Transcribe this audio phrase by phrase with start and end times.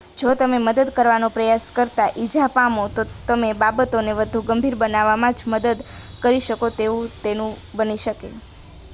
[0.17, 5.45] જો તમે મદદ કરવાનો પ્રયાસ કરતા ઈજા પામો તો તમે બાબતોને વધુ ગંભીર બનાવવામાં જ
[5.47, 5.77] મદદ
[6.21, 7.51] કરી શકો તેવું
[7.75, 8.29] બની શકે